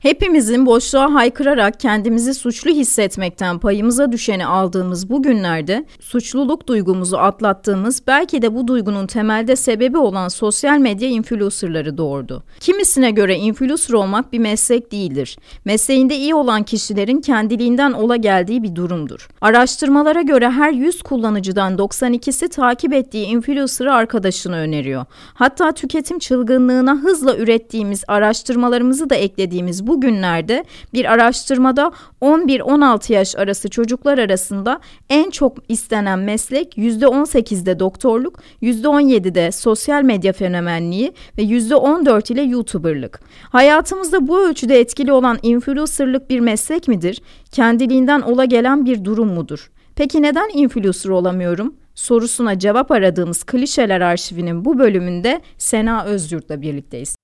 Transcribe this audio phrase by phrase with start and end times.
[0.00, 8.42] Hepimizin boşluğa haykırarak kendimizi suçlu hissetmekten payımıza düşeni aldığımız bu günlerde suçluluk duygumuzu atlattığımız belki
[8.42, 12.42] de bu duygunun temelde sebebi olan sosyal medya influencerları doğurdu.
[12.60, 15.38] Kimisine göre influencer olmak bir meslek değildir.
[15.64, 19.28] Mesleğinde iyi olan kişilerin kendiliğinden ola geldiği bir durumdur.
[19.40, 25.04] Araştırmalara göre her 100 kullanıcıdan 92'si takip ettiği influencer'ı arkadaşını öneriyor.
[25.34, 31.92] Hatta tüketim çılgınlığına hızla ürettiğimiz araştırmalarımızı da eklediğimiz bu günlerde bir araştırmada
[32.22, 41.12] 11-16 yaş arası çocuklar arasında en çok istenen meslek %18'de doktorluk, %17'de sosyal medya fenomenliği
[41.38, 43.20] ve %14 ile YouTuber'lık.
[43.42, 47.22] Hayatımızda bu ölçüde etkili olan influencer'lık bir meslek midir?
[47.52, 49.70] Kendiliğinden ola gelen bir durum mudur?
[49.96, 51.74] Peki neden influencer olamıyorum?
[51.94, 57.16] Sorusuna cevap aradığımız klişeler arşivinin bu bölümünde Sena Özyurt'la birlikteyiz.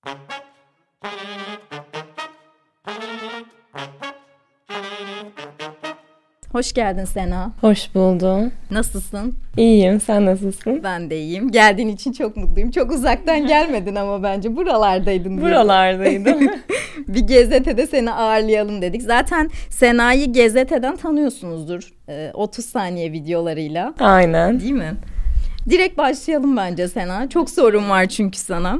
[6.56, 7.52] Hoş geldin Sena.
[7.60, 8.52] Hoş buldum.
[8.70, 9.34] Nasılsın?
[9.56, 10.00] İyiyim.
[10.00, 10.80] Sen nasılsın?
[10.84, 11.50] Ben de iyiyim.
[11.50, 12.70] Geldiğin için çok mutluyum.
[12.70, 15.40] Çok uzaktan gelmedin ama bence buralardaydın.
[15.40, 16.40] Buralardaydım.
[17.08, 19.02] bir GZT'de seni ağırlayalım dedik.
[19.02, 21.92] Zaten Sena'yı GZT'den tanıyorsunuzdur.
[22.34, 23.94] 30 ee, saniye videolarıyla.
[24.00, 24.60] Aynen.
[24.60, 24.94] Değil mi?
[25.70, 27.28] Direkt başlayalım bence Sena.
[27.28, 28.78] Çok sorun var çünkü sana.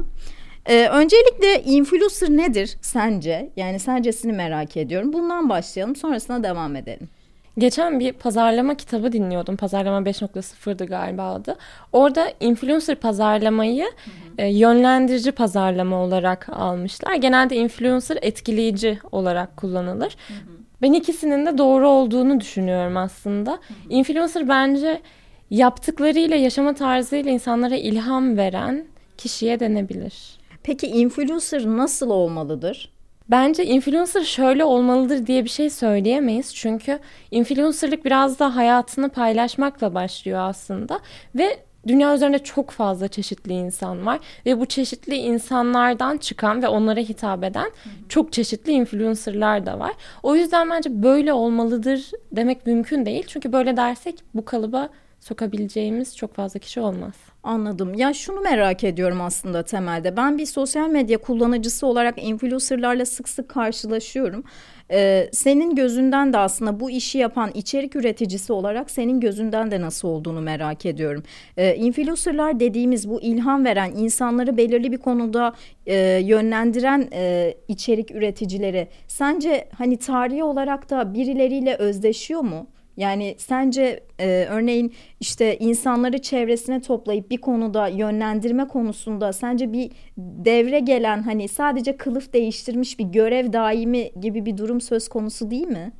[0.65, 3.49] Ee, öncelikle influencer nedir sence?
[3.55, 5.13] Yani sencesini merak ediyorum.
[5.13, 7.09] Bundan başlayalım sonrasına devam edelim.
[7.57, 9.55] Geçen bir pazarlama kitabı dinliyordum.
[9.57, 11.55] Pazarlama 5.0'dı galiba adı.
[11.93, 14.41] Orada influencer pazarlamayı hı hı.
[14.41, 17.15] E, yönlendirici pazarlama olarak almışlar.
[17.15, 20.17] Genelde influencer etkileyici olarak kullanılır.
[20.27, 20.57] Hı hı.
[20.81, 23.51] Ben ikisinin de doğru olduğunu düşünüyorum aslında.
[23.51, 23.59] Hı hı.
[23.89, 25.01] Influencer bence
[25.49, 28.85] yaptıklarıyla, yaşama tarzıyla insanlara ilham veren
[29.17, 30.37] kişiye denebilir.
[30.63, 32.96] Peki influencer nasıl olmalıdır?
[33.29, 36.55] Bence influencer şöyle olmalıdır diye bir şey söyleyemeyiz.
[36.55, 36.99] Çünkü
[37.31, 40.99] influencerlık biraz da hayatını paylaşmakla başlıyor aslında.
[41.35, 46.99] Ve dünya üzerinde çok fazla çeşitli insan var ve bu çeşitli insanlardan çıkan ve onlara
[46.99, 47.71] hitap eden
[48.09, 49.91] çok çeşitli influencerlar da var.
[50.23, 53.23] O yüzden bence böyle olmalıdır demek mümkün değil.
[53.27, 57.13] Çünkü böyle dersek bu kalıba sokabileceğimiz çok fazla kişi olmaz.
[57.43, 57.93] Anladım.
[57.93, 60.17] Ya şunu merak ediyorum aslında temelde.
[60.17, 64.43] Ben bir sosyal medya kullanıcısı olarak influencerlarla sık sık karşılaşıyorum.
[64.91, 70.07] Ee, senin gözünden de aslında bu işi yapan içerik üreticisi olarak senin gözünden de nasıl
[70.07, 71.23] olduğunu merak ediyorum.
[71.57, 75.53] Ee, influencerlar dediğimiz bu ilham veren insanları belirli bir konuda
[75.85, 82.67] e, yönlendiren e, içerik üreticileri sence hani tarihi olarak da birileriyle özdeşiyor mu?
[82.97, 90.79] Yani sence e, örneğin işte insanları çevresine toplayıp bir konuda yönlendirme konusunda sence bir devre
[90.79, 95.91] gelen hani sadece kılıf değiştirmiş bir görev daimi gibi bir durum söz konusu değil mi?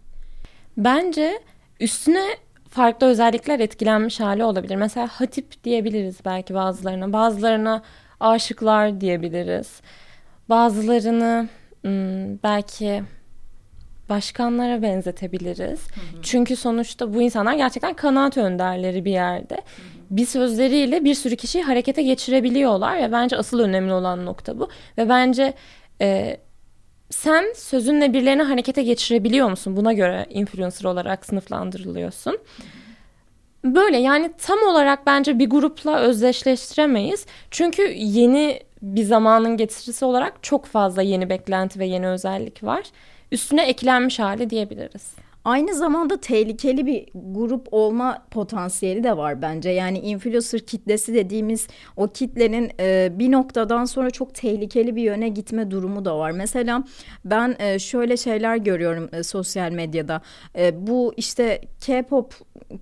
[0.78, 1.40] Bence
[1.80, 2.25] üstüne
[2.69, 4.75] farklı özellikler etkilenmiş hali olabilir.
[4.75, 7.14] Mesela hatip diyebiliriz belki bazılarına.
[7.14, 7.81] Bazılarına
[8.19, 9.81] aşıklar diyebiliriz.
[10.50, 11.47] Bazılarını
[11.81, 13.03] hmm, belki
[14.09, 15.79] başkanlara benzetebiliriz.
[15.79, 16.22] Hı hı.
[16.22, 19.56] Çünkü sonuçta bu insanlar gerçekten kanaat önderleri bir yerde.
[19.56, 19.97] Hı hı.
[20.09, 24.69] Bir sözleriyle bir sürü kişiyi harekete geçirebiliyorlar ve bence asıl önemli olan nokta bu.
[24.97, 25.53] Ve bence
[26.01, 26.38] e,
[27.09, 29.78] sen sözünle birilerini harekete geçirebiliyor musun?
[29.78, 32.38] Buna göre influencer olarak sınıflandırılıyorsun.
[33.66, 37.25] Böyle yani tam olarak bence bir grupla özdeşleştiremeyiz.
[37.51, 42.84] Çünkü yeni bir zamanın getirisi olarak çok fazla yeni beklenti ve yeni özellik var
[43.32, 45.16] üstüne eklenmiş hali diyebiliriz.
[45.48, 49.70] Aynı zamanda tehlikeli bir grup olma potansiyeli de var bence.
[49.70, 55.72] Yani influencer kitlesi dediğimiz o kitlenin e, bir noktadan sonra çok tehlikeli bir yöne gitme
[55.72, 56.32] durumu da var.
[56.32, 56.84] Mesela
[57.26, 60.22] ben e, şöyle şeyler görüyorum e, sosyal medyada.
[60.58, 62.34] E, bu işte K-pop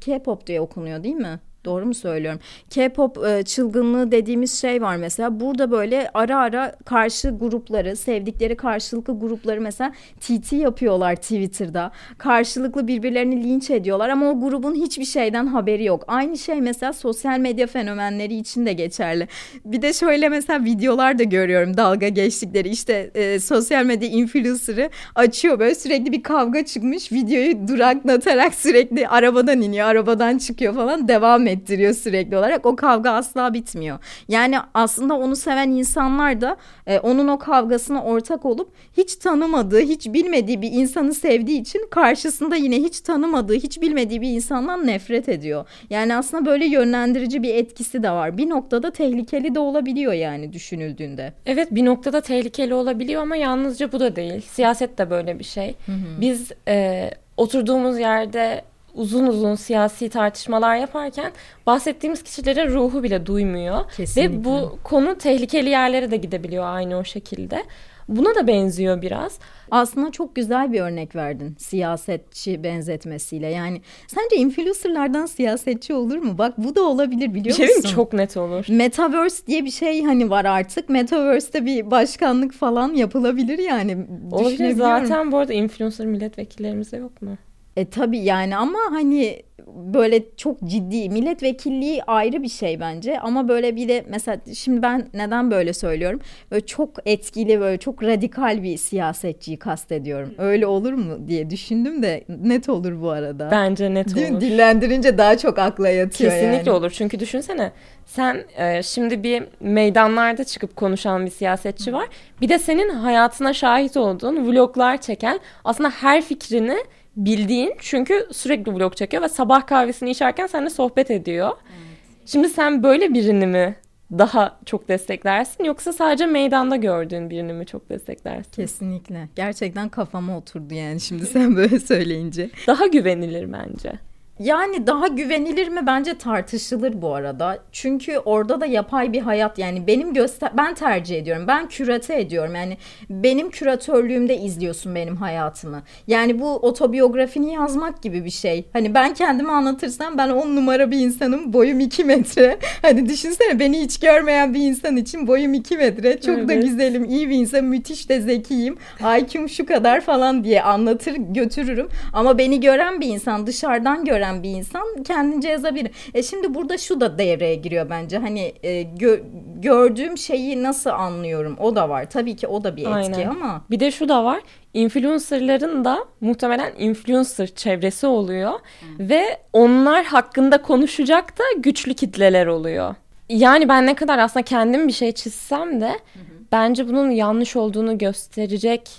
[0.02, 1.40] K-pop diye okunuyor değil mi?
[1.66, 2.40] Doğru mu söylüyorum?
[2.70, 5.40] K-pop e, çılgınlığı dediğimiz şey var mesela.
[5.40, 11.92] Burada böyle ara ara karşı grupları, sevdikleri karşılıklı grupları mesela TT yapıyorlar Twitter'da.
[12.18, 16.04] Karşılıklı birbirlerini linç ediyorlar ama o grubun hiçbir şeyden haberi yok.
[16.08, 19.28] Aynı şey mesela sosyal medya fenomenleri için de geçerli.
[19.66, 22.70] Bir de şöyle mesela videolar da görüyorum dalga geçtikleri.
[22.70, 27.12] İşte e, sosyal medya influencer'ı açıyor böyle sürekli bir kavga çıkmış.
[27.12, 32.66] Videoyu duraklatarak sürekli arabadan iniyor, arabadan çıkıyor falan devam ediyor ettiriyor sürekli olarak.
[32.66, 34.00] O kavga asla bitmiyor.
[34.28, 36.58] Yani aslında onu seven insanlar da
[36.88, 42.56] e, onun o kavgasına ortak olup hiç tanımadığı, hiç bilmediği bir insanı sevdiği için karşısında
[42.56, 45.66] yine hiç tanımadığı, hiç bilmediği bir insandan nefret ediyor.
[45.90, 48.38] Yani aslında böyle yönlendirici bir etkisi de var.
[48.38, 51.34] Bir noktada tehlikeli de olabiliyor yani düşünüldüğünde.
[51.46, 54.42] Evet bir noktada tehlikeli olabiliyor ama yalnızca bu da değil.
[54.42, 55.76] Siyaset de böyle bir şey.
[55.86, 56.22] Hı hı.
[56.22, 58.62] Biz e, oturduğumuz yerde
[58.96, 61.32] uzun uzun siyasi tartışmalar yaparken
[61.66, 63.92] bahsettiğimiz kişilerin ruhu bile duymuyor.
[63.98, 64.40] Kesinlikle.
[64.40, 67.64] Ve bu konu tehlikeli yerlere de gidebiliyor aynı o şekilde.
[68.08, 69.40] Buna da benziyor biraz.
[69.72, 73.48] Aslında çok güzel bir örnek verdin siyasetçi benzetmesiyle.
[73.48, 76.38] Yani sence influencerlardan siyasetçi olur mu?
[76.38, 77.90] Bak bu da olabilir biliyor bir şey musun?
[77.90, 78.66] Çok net olur.
[78.70, 80.90] Metaverse diye bir şey hani var artık.
[80.90, 83.98] Metaverse'te bir başkanlık falan yapılabilir yani.
[84.32, 87.38] Olabilir zaten bu arada influencer milletvekillerimize yok mu?
[87.78, 93.20] E tabii yani ama hani böyle çok ciddi milletvekilliği ayrı bir şey bence.
[93.20, 96.20] Ama böyle bir de mesela şimdi ben neden böyle söylüyorum?
[96.52, 100.34] Böyle çok etkili böyle çok radikal bir siyasetçiyi kastediyorum.
[100.38, 103.50] Öyle olur mu diye düşündüm de net olur bu arada.
[103.52, 104.42] Bence net Değil olur.
[104.42, 106.80] Dillendirince daha çok akla yatıyor kesinlikle yani.
[106.80, 106.92] olur.
[106.92, 107.72] Çünkü düşünsene
[108.06, 112.08] sen e, şimdi bir meydanlarda çıkıp konuşan bir siyasetçi var.
[112.42, 116.78] Bir de senin hayatına şahit olduğun vloglar çeken aslında her fikrini
[117.16, 121.50] bildiğin çünkü sürekli vlog çekiyor ve sabah kahvesini içerken seninle sohbet ediyor.
[121.50, 121.98] Evet.
[122.26, 123.76] Şimdi sen böyle birini mi
[124.12, 128.52] daha çok desteklersin yoksa sadece meydanda gördüğün birini mi çok desteklersin?
[128.52, 129.30] Kesinlikle.
[129.36, 132.50] Gerçekten kafama oturdu yani şimdi sen böyle söyleyince.
[132.68, 133.94] Daha güvenilir bence.
[134.40, 137.60] Yani daha güvenilir mi bence tartışılır bu arada.
[137.72, 141.46] Çünkü orada da yapay bir hayat yani benim göster ben tercih ediyorum.
[141.48, 142.56] Ben kürate ediyorum.
[142.56, 142.78] Yani
[143.10, 145.84] benim küratörlüğümde izliyorsun benim hayatımı.
[146.08, 148.66] Yani bu otobiyografini yazmak gibi bir şey.
[148.74, 151.54] Hani ben kendimi anlatırsam ben on numara bir insanım.
[151.54, 152.58] Boyum iki metre.
[152.82, 156.22] Hani düşünsene beni hiç görmeyen bir insan için boyum iki metre.
[156.22, 156.50] Çok evet.
[156.50, 158.78] da güzelim, iyi bir insan, müthiş de zekiyim.
[159.20, 161.88] IQ'm şu kadar falan diye anlatır götürürüm.
[162.14, 165.92] Ama beni gören bir insan dışarıdan gören veren bir insan kendince yazabilir.
[166.14, 168.18] E şimdi burada şu da devreye giriyor bence.
[168.18, 169.20] Hani e, gö
[169.56, 172.10] gördüğüm şeyi nasıl anlıyorum o da var.
[172.10, 173.30] Tabii ki o da bir etki Aynen.
[173.30, 173.62] ama.
[173.70, 174.42] Bir de şu da var.
[174.74, 179.10] Influencerların da muhtemelen influencer çevresi oluyor hmm.
[179.10, 182.96] ve onlar hakkında konuşacak da güçlü kitleler oluyor.
[183.30, 187.98] Yani ben ne kadar aslında kendim bir şey çizsem de hı bence bunun yanlış olduğunu
[187.98, 188.90] gösterecek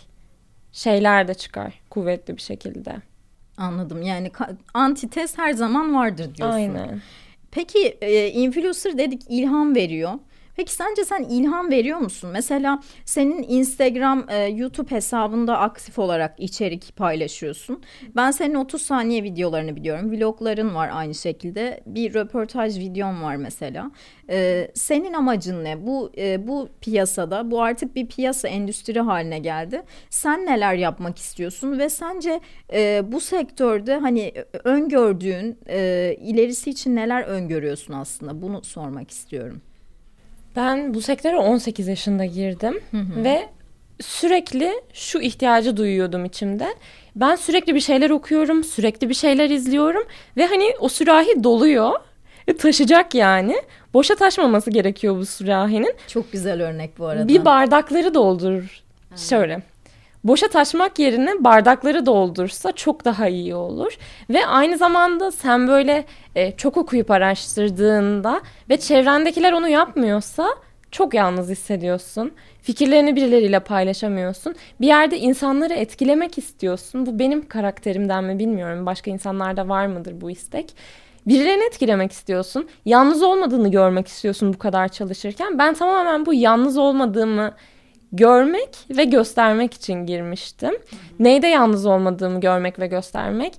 [0.72, 2.96] şeyler de çıkar kuvvetli bir şekilde.
[3.56, 4.02] Anladım.
[4.02, 4.30] Yani
[4.74, 6.54] antites her zaman vardır diyorsun.
[6.54, 7.00] Aynen.
[7.50, 10.12] Peki e, influencer dedik ilham veriyor.
[10.56, 12.30] Peki sence sen ilham veriyor musun?
[12.32, 17.82] Mesela senin Instagram, e, YouTube hesabında aktif olarak içerik paylaşıyorsun.
[18.16, 20.12] Ben senin 30 saniye videolarını biliyorum.
[20.12, 21.80] Vlogların var aynı şekilde.
[21.86, 23.90] Bir röportaj videom var mesela.
[24.30, 25.86] E, senin amacın ne?
[25.86, 29.82] Bu e, bu piyasada, bu artık bir piyasa endüstri haline geldi.
[30.10, 32.40] Sen neler yapmak istiyorsun ve sence
[32.72, 34.32] e, bu sektörde hani
[34.64, 38.42] öngördüğün e, ilerisi için neler öngörüyorsun aslında?
[38.42, 39.60] Bunu sormak istiyorum.
[40.56, 43.24] Ben bu sektöre 18 yaşında girdim hı hı.
[43.24, 43.48] ve
[44.00, 46.74] sürekli şu ihtiyacı duyuyordum içimde.
[47.16, 50.02] Ben sürekli bir şeyler okuyorum, sürekli bir şeyler izliyorum
[50.36, 51.92] ve hani o sürahi doluyor.
[52.58, 53.56] Taşacak yani.
[53.94, 55.94] Boşa taşmaması gerekiyor bu sürahinin.
[56.08, 57.28] Çok güzel örnek bu arada.
[57.28, 58.82] Bir bardakları doldur.
[59.10, 59.16] Ha.
[59.16, 59.62] Şöyle
[60.26, 63.98] boşa taşmak yerine bardakları doldursa çok daha iyi olur.
[64.30, 68.40] Ve aynı zamanda sen böyle e, çok okuyup araştırdığında
[68.70, 70.48] ve çevrendekiler onu yapmıyorsa
[70.90, 72.32] çok yalnız hissediyorsun.
[72.62, 74.54] Fikirlerini birileriyle paylaşamıyorsun.
[74.80, 77.06] Bir yerde insanları etkilemek istiyorsun.
[77.06, 78.86] Bu benim karakterimden mi bilmiyorum.
[78.86, 80.74] Başka insanlarda var mıdır bu istek?
[81.26, 82.68] Birilerini etkilemek istiyorsun.
[82.84, 85.58] Yalnız olmadığını görmek istiyorsun bu kadar çalışırken.
[85.58, 87.54] Ben tamamen bu yalnız olmadığımı
[88.16, 90.74] görmek ve göstermek için girmiştim.
[91.18, 93.54] Neyde yalnız olmadığımı görmek ve göstermek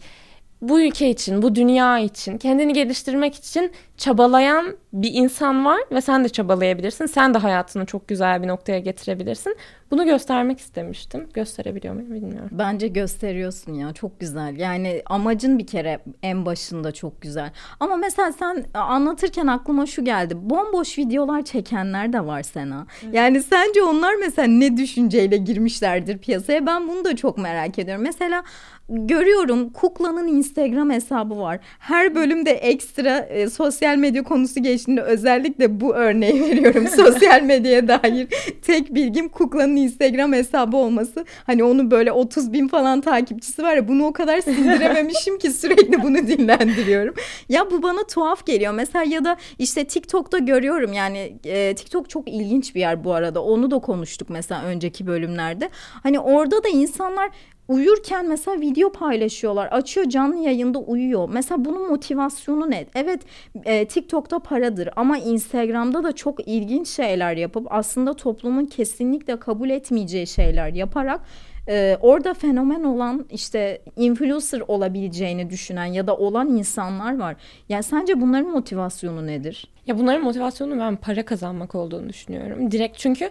[0.61, 6.23] bu ülke için, bu dünya için, kendini geliştirmek için çabalayan bir insan var ve sen
[6.23, 7.05] de çabalayabilirsin.
[7.05, 9.57] Sen de hayatını çok güzel bir noktaya getirebilirsin.
[9.91, 11.29] Bunu göstermek istemiştim.
[11.33, 12.49] Gösterebiliyor muyum bilmiyorum.
[12.51, 14.57] Bence gösteriyorsun ya çok güzel.
[14.57, 17.51] Yani amacın bir kere en başında çok güzel.
[17.79, 20.49] Ama mesela sen anlatırken aklıma şu geldi.
[20.49, 22.87] Bomboş videolar çekenler de var Sena.
[23.03, 23.13] Evet.
[23.13, 26.65] Yani sence onlar mesela ne düşünceyle girmişlerdir piyasaya?
[26.65, 28.03] Ben bunu da çok merak ediyorum.
[28.03, 28.43] Mesela
[28.89, 31.59] görüyorum Kukla'nın Instagram hesabı var.
[31.79, 36.87] Her bölümde ekstra e, sosyal medya konusu geçtiğinde Şimdi özellikle bu örneği veriyorum.
[36.87, 38.27] Sosyal medyaya dair
[38.61, 41.25] tek bilgim Kukla'nın Instagram hesabı olması.
[41.45, 46.03] Hani onu böyle 30 bin falan takipçisi var ya bunu o kadar sindirememişim ki sürekli
[46.03, 47.13] bunu dinlendiriyorum.
[47.49, 48.73] Ya bu bana tuhaf geliyor.
[48.73, 53.43] Mesela ya da işte TikTok'ta görüyorum yani e, TikTok çok ilginç bir yer bu arada.
[53.43, 55.69] Onu da konuştuk mesela önceki bölümlerde.
[56.03, 57.29] Hani orada da insanlar
[57.67, 59.67] uyurken mesela video paylaşıyorlar.
[59.67, 61.29] Açıyor canlı yayında uyuyor.
[61.31, 62.85] Mesela bunun motivasyonu ne?
[62.95, 63.21] Evet
[63.65, 70.27] e, TikTok'ta paradır ama Instagram'da da çok ilginç şeyler yapıp aslında toplumun kesinlikle kabul etmeyeceği
[70.27, 71.21] şeyler yaparak
[71.69, 77.35] e, orada fenomen olan işte influencer olabileceğini düşünen ya da olan insanlar var.
[77.69, 79.67] Yani sence bunların motivasyonu nedir?
[79.87, 82.71] Ya bunların motivasyonu ben para kazanmak olduğunu düşünüyorum.
[82.71, 83.29] Direkt çünkü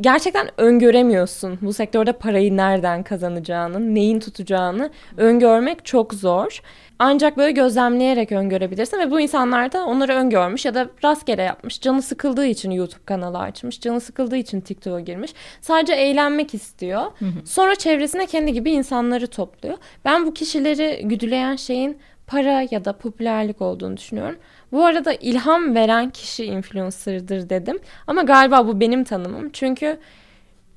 [0.00, 6.62] gerçekten öngöremiyorsun bu sektörde parayı nereden kazanacağını, neyin tutacağını öngörmek çok zor.
[6.98, 11.80] Ancak böyle gözlemleyerek öngörebilirsin ve bu insanlar da onları öngörmüş ya da rastgele yapmış.
[11.80, 15.34] Canı sıkıldığı için YouTube kanalı açmış, canı sıkıldığı için TikTok'a girmiş.
[15.60, 17.02] Sadece eğlenmek istiyor.
[17.44, 19.78] Sonra çevresine kendi gibi insanları topluyor.
[20.04, 24.38] Ben bu kişileri güdüleyen şeyin para ya da popülerlik olduğunu düşünüyorum.
[24.72, 27.78] Bu arada ilham veren kişi influencer'dır dedim.
[28.06, 29.50] Ama galiba bu benim tanımım.
[29.52, 29.98] Çünkü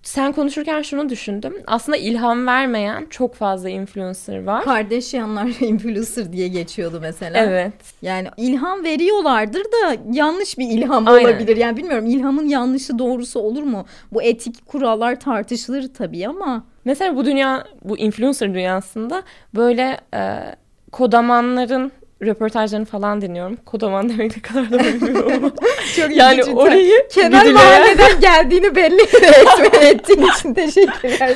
[0.03, 1.53] sen konuşurken şunu düşündüm.
[1.67, 4.63] Aslında ilham vermeyen çok fazla influencer var.
[4.63, 7.37] Kardeş yanlar influencer diye geçiyordu mesela.
[7.37, 7.73] Evet.
[8.01, 11.25] Yani ilham veriyorlardır da yanlış bir ilham Aynen.
[11.25, 11.57] olabilir.
[11.57, 13.85] Yani bilmiyorum ilhamın yanlışı doğrusu olur mu?
[14.11, 16.63] Bu etik kurallar tartışılır tabii ama.
[16.85, 19.23] Mesela bu dünya, bu influencer dünyasında
[19.55, 20.55] böyle e,
[20.91, 23.55] kodamanların röportajlarını falan dinliyorum.
[23.65, 25.51] Kodaman demek ne kadar da bilmiyorum ama.
[25.95, 27.53] Çok yani orayı kenar güdüleyen...
[27.53, 29.01] mahalleden geldiğini belli
[29.81, 31.35] ettiğin için teşekkürler.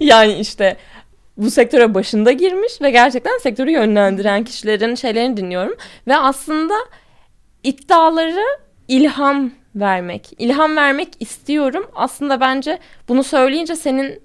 [0.00, 0.76] yani işte
[1.36, 5.74] bu sektöre başında girmiş ve gerçekten sektörü yönlendiren kişilerin şeylerini dinliyorum.
[6.06, 6.74] Ve aslında
[7.62, 8.44] iddiaları
[8.88, 10.30] ilham vermek.
[10.38, 11.86] İlham vermek istiyorum.
[11.94, 12.78] Aslında bence
[13.08, 14.22] bunu söyleyince senin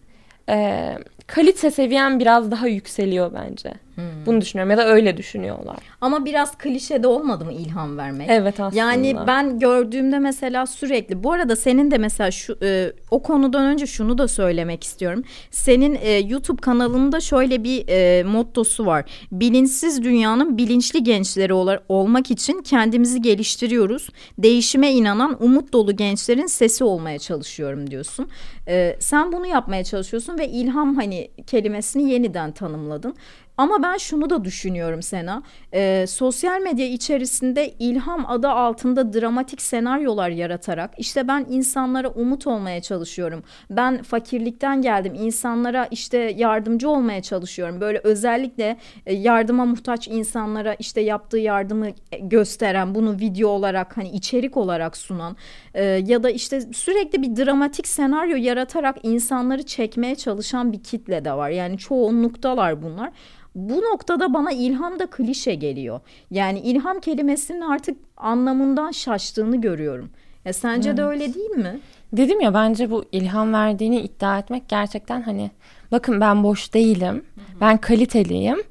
[0.49, 3.73] e, kalite seviyen biraz daha yükseliyor bence.
[3.99, 4.25] Hmm.
[4.25, 5.77] Bunu düşünüyorum ya da öyle düşünüyorlar.
[6.01, 8.27] Ama biraz klişe de olmadı mı ilham vermek?
[8.29, 8.81] Evet aslında.
[8.81, 13.87] Yani ben gördüğümde mesela sürekli bu arada senin de mesela şu e, o konudan önce
[13.87, 15.23] şunu da söylemek istiyorum.
[15.51, 19.05] Senin e, YouTube kanalında şöyle bir e, mottosu var.
[19.31, 24.09] Bilinçsiz dünyanın bilinçli gençleri ol, olmak için kendimizi geliştiriyoruz.
[24.37, 28.27] Değişime inanan umut dolu gençlerin sesi olmaya çalışıyorum diyorsun.
[28.67, 33.15] E, sen bunu yapmaya çalışıyorsun ve ilham hani kelimesini yeniden tanımladın.
[33.59, 35.43] Ama ben şunu da düşünüyorum Sena.
[35.73, 42.81] E, sosyal medya içerisinde ilham adı altında dramatik senaryolar yaratarak işte ben insanlara umut olmaya
[42.81, 43.43] çalışıyorum.
[43.69, 45.13] Ben fakirlikten geldim.
[45.15, 47.81] insanlara işte yardımcı olmaya çalışıyorum.
[47.81, 51.87] Böyle özellikle e, yardıma muhtaç insanlara işte yaptığı yardımı
[52.21, 55.35] gösteren, bunu video olarak hani içerik olarak sunan
[55.73, 61.33] e, ya da işte sürekli bir dramatik senaryo yaratarak insanları çekmeye çalışan bir kitle de
[61.33, 61.49] var.
[61.49, 63.11] Yani çoğunluktalar bunlar.
[63.55, 65.99] Bu noktada bana ilham da klişe geliyor.
[66.31, 70.09] Yani ilham kelimesinin artık anlamından şaştığını görüyorum.
[70.45, 70.97] Ya sence evet.
[70.97, 71.79] de öyle değil mi?
[72.13, 75.51] Dedim ya bence bu ilham verdiğini iddia etmek gerçekten hani
[75.91, 77.25] bakın ben boş değilim.
[77.35, 77.61] Hı-hı.
[77.61, 78.63] Ben kaliteliyim.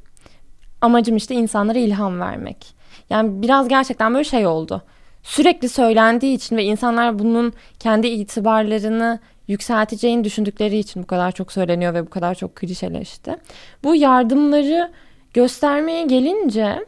[0.80, 2.74] Amacım işte insanlara ilham vermek.
[3.10, 4.82] Yani biraz gerçekten böyle şey oldu.
[5.22, 9.18] Sürekli söylendiği için ve insanlar bunun kendi itibarlarını
[9.48, 13.36] yükselteceğini düşündükleri için bu kadar çok söyleniyor ve bu kadar çok klişeleşti.
[13.84, 14.90] Bu yardımları
[15.34, 16.86] göstermeye gelince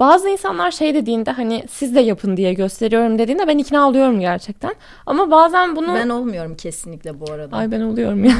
[0.00, 4.74] bazı insanlar şey dediğinde hani siz de yapın diye gösteriyorum dediğinde ben ikna oluyorum gerçekten.
[5.06, 5.94] Ama bazen bunu...
[5.94, 7.56] Ben olmuyorum kesinlikle bu arada.
[7.56, 8.34] Ay ben oluyorum ya.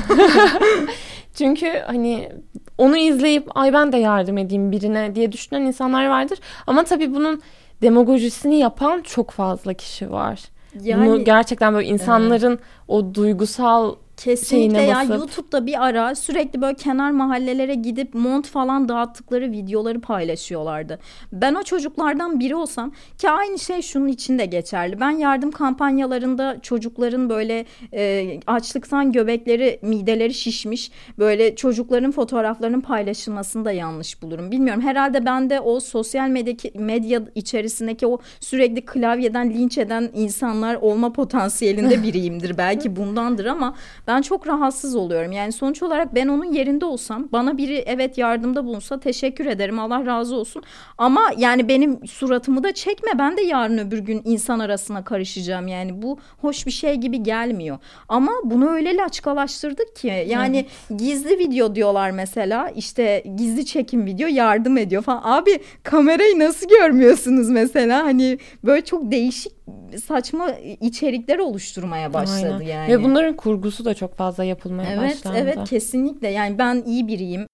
[1.35, 2.33] Çünkü hani
[2.79, 6.39] onu izleyip ay ben de yardım edeyim birine diye düşünen insanlar vardır.
[6.67, 7.43] Ama tabii bunun
[7.83, 10.41] demagojisini yapan çok fazla kişi var.
[10.81, 12.61] Yani, Bunu gerçekten böyle insanların evet.
[12.89, 15.17] o duygusal Kesinlikle ya basıp...
[15.17, 20.99] YouTube'da bir ara sürekli böyle kenar mahallelere gidip mont falan dağıttıkları videoları paylaşıyorlardı.
[21.33, 25.01] Ben o çocuklardan biri olsam ki aynı şey şunun için de geçerli.
[25.01, 27.65] Ben yardım kampanyalarında çocukların böyle
[27.95, 34.51] e, açlıktan göbekleri, mideleri şişmiş böyle çocukların fotoğraflarının paylaşılmasını da yanlış bulurum.
[34.51, 40.75] Bilmiyorum herhalde ben de o sosyal medya, medya içerisindeki o sürekli klavyeden linç eden insanlar
[40.75, 42.59] olma potansiyelinde biriyimdir.
[42.59, 43.75] Belki bundandır ama
[44.07, 45.33] ben Ben çok rahatsız oluyorum.
[45.33, 49.79] Yani sonuç olarak ben onun yerinde olsam bana biri evet yardımda bulunsa teşekkür ederim.
[49.79, 50.63] Allah razı olsun.
[50.99, 53.11] Ama yani benim suratımı da çekme.
[53.19, 55.69] Ben de yarın öbür gün insan arasına karışacağım.
[55.69, 57.79] Yani bu hoş bir şey gibi gelmiyor.
[58.09, 60.67] Ama bunu öyle laçkalaştırdık ki yani
[60.97, 62.69] gizli video diyorlar mesela.
[62.69, 65.23] işte gizli çekim video yardım ediyor falan.
[65.25, 68.05] Abi kamerayı nasıl görmüyorsunuz mesela?
[68.05, 69.53] Hani böyle çok değişik
[69.99, 72.67] saçma içerikler oluşturmaya başladı Aynen.
[72.67, 72.93] yani.
[72.93, 75.39] Ve bunların kurgusu da çok fazla yapılmaya evet, başlandı.
[75.39, 77.47] Evet evet kesinlikle yani ben iyi biriyim.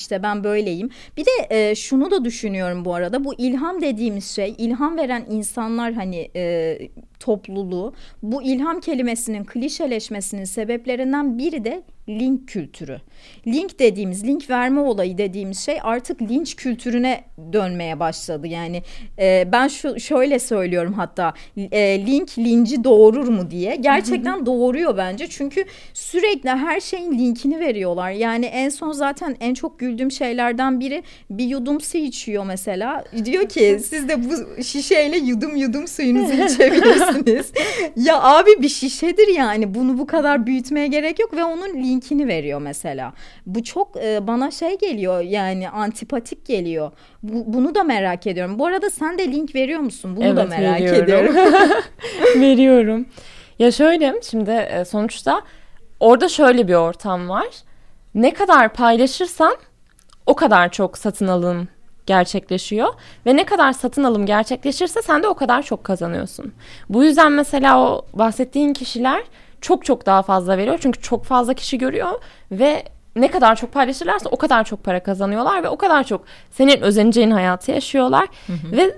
[0.00, 0.90] işte ben böyleyim.
[1.16, 5.92] Bir de e, şunu da düşünüyorum bu arada bu ilham dediğimiz şey ilham veren insanlar
[5.92, 6.78] hani e,
[7.20, 13.00] topluluğu bu ilham kelimesinin klişeleşmesinin sebeplerinden biri de link kültürü.
[13.46, 18.46] Link dediğimiz, link verme olayı dediğimiz şey artık linç kültürüne dönmeye başladı.
[18.46, 18.82] Yani
[19.18, 23.76] e, ben şu şöyle söylüyorum hatta e, link linci doğurur mu diye.
[23.76, 25.26] Gerçekten doğuruyor bence.
[25.26, 25.64] Çünkü
[25.94, 28.10] sürekli her şeyin linkini veriyorlar.
[28.10, 33.04] Yani en son zaten en çok güldüğüm şeylerden biri bir yudum su içiyor mesela.
[33.24, 37.52] Diyor ki siz de bu şişeyle yudum yudum suyunuzu içebilirsiniz.
[37.96, 39.74] ya abi bir şişedir yani.
[39.74, 43.12] Bunu bu kadar büyütmeye gerek yok ve onun linkini veriyor mesela.
[43.46, 46.92] Bu çok e, bana şey geliyor yani antipatik geliyor.
[47.22, 48.58] Bu, bunu da merak ediyorum.
[48.58, 50.16] Bu arada sen de link veriyor musun?
[50.16, 51.04] Bunu evet, da merak veriyorum.
[51.04, 51.34] ediyorum.
[52.36, 53.06] veriyorum.
[53.58, 55.42] Ya şöyle şimdi e, sonuçta
[56.00, 57.48] orada şöyle bir ortam var.
[58.14, 59.56] Ne kadar paylaşırsan
[60.26, 61.68] o kadar çok satın alım
[62.06, 62.88] gerçekleşiyor
[63.26, 66.52] ve ne kadar satın alım gerçekleşirse sen de o kadar çok kazanıyorsun.
[66.88, 69.22] Bu yüzden mesela o bahsettiğin kişiler
[69.60, 70.78] çok çok daha fazla veriyor.
[70.82, 72.10] Çünkü çok fazla kişi görüyor
[72.52, 72.84] ve
[73.16, 77.30] ne kadar çok paylaşırlarsa o kadar çok para kazanıyorlar ve o kadar çok senin özeneceğin
[77.30, 78.76] hayatı yaşıyorlar hı hı.
[78.76, 78.94] ve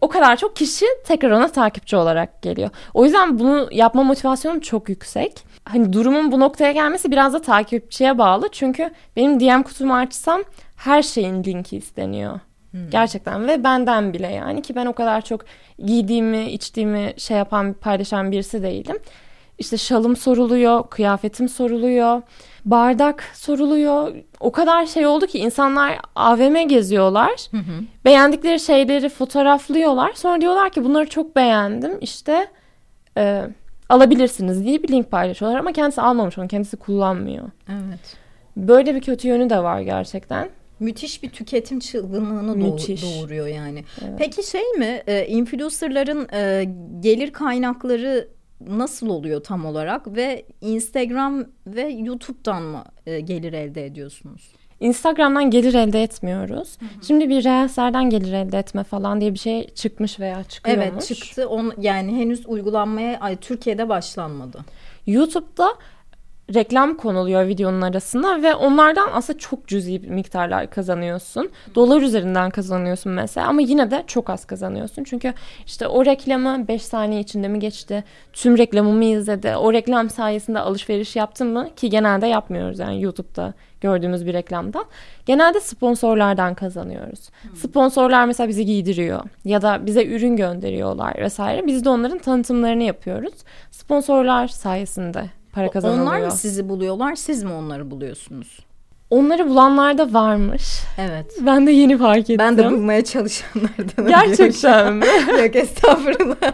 [0.00, 2.70] o kadar çok kişi tekrar ona takipçi olarak geliyor.
[2.94, 5.44] O yüzden bunu yapma motivasyonum çok yüksek.
[5.64, 8.48] Hani durumun bu noktaya gelmesi biraz da takipçiye bağlı.
[8.52, 10.42] Çünkü benim DM kutumu açsam
[10.76, 12.40] her şeyin linki isteniyor.
[12.70, 12.90] Hmm.
[12.90, 15.44] Gerçekten ve benden bile yani ki ben o kadar çok
[15.78, 18.96] giydiğimi, içtiğimi şey yapan, paylaşan birisi değilim.
[19.58, 22.22] İşte şalım soruluyor, kıyafetim soruluyor,
[22.64, 24.14] bardak soruluyor.
[24.40, 27.32] O kadar şey oldu ki insanlar AVM geziyorlar.
[27.50, 27.82] Hı hı.
[28.04, 30.12] Beğendikleri şeyleri fotoğraflıyorlar.
[30.12, 31.92] Sonra diyorlar ki bunları çok beğendim.
[32.00, 32.46] İşte
[33.16, 33.42] e,
[33.88, 37.50] alabilirsiniz diye bir link paylaşıyorlar ama kendisi almamış onu, kendisi kullanmıyor.
[37.68, 38.16] Evet.
[38.56, 40.48] Böyle bir kötü yönü de var gerçekten.
[40.80, 43.02] Müthiş bir tüketim çılgınlığını Müthiş.
[43.02, 43.84] doğuruyor yani.
[44.02, 44.14] Evet.
[44.18, 45.02] Peki şey mi?
[45.06, 46.64] E, influencerların e,
[47.00, 48.28] gelir kaynakları
[48.66, 54.52] nasıl oluyor tam olarak ve Instagram ve YouTube'dan mı e, gelir elde ediyorsunuz?
[54.80, 56.76] Instagram'dan gelir elde etmiyoruz.
[56.80, 57.04] Hı hı.
[57.06, 60.86] Şimdi bir Reels'lerden gelir elde etme falan diye bir şey çıkmış veya çıkıyormuş.
[60.88, 61.48] Evet çıktı.
[61.48, 64.58] On, yani henüz uygulanmaya ay, Türkiye'de başlanmadı.
[65.06, 65.68] YouTube'da
[66.54, 71.50] reklam konuluyor videonun arasında ve onlardan aslında çok cüzi miktarlar kazanıyorsun.
[71.74, 75.04] Dolar üzerinden kazanıyorsun mesela ama yine de çok az kazanıyorsun.
[75.04, 75.34] Çünkü
[75.66, 78.04] işte o reklamı 5 saniye içinde mi geçti?
[78.32, 79.56] Tüm reklamımı izledi.
[79.56, 81.68] O reklam sayesinde alışveriş yaptın mı?
[81.76, 84.84] Ki genelde yapmıyoruz yani YouTube'da gördüğümüz bir reklamdan.
[85.26, 87.30] Genelde sponsorlardan kazanıyoruz.
[87.54, 91.66] Sponsorlar mesela bizi giydiriyor ya da bize ürün gönderiyorlar vesaire.
[91.66, 93.34] Biz de onların tanıtımlarını yapıyoruz.
[93.70, 95.24] Sponsorlar sayesinde
[95.58, 96.02] para kazanılıyor.
[96.02, 98.58] Onlar mı sizi buluyorlar, siz mi onları buluyorsunuz?
[99.10, 100.62] Onları bulanlar da varmış.
[100.98, 101.26] Evet.
[101.40, 102.38] Ben de yeni fark ettim.
[102.38, 104.06] Ben de bulmaya çalışanlardan.
[104.08, 105.04] Gerçekten mi?
[105.42, 106.52] Yok estağfurullah.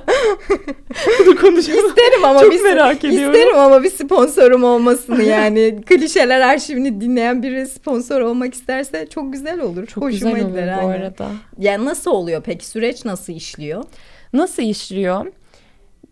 [1.18, 1.86] Bunu konuşalım.
[1.88, 3.34] İsterim ama Çok bir, merak ediyorum.
[3.34, 5.80] İsterim ama bir sponsorum olmasını yani.
[5.86, 9.86] Klişeler arşivini dinleyen biri sponsor olmak isterse çok güzel olur.
[9.86, 11.00] Çok Hoşuma güzel olur gider, bu aynen.
[11.00, 11.28] arada.
[11.58, 12.66] Yani nasıl oluyor peki?
[12.66, 13.84] Süreç nasıl işliyor?
[14.32, 15.26] Nasıl işliyor?